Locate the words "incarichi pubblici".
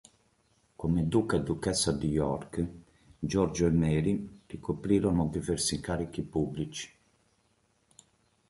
5.75-6.91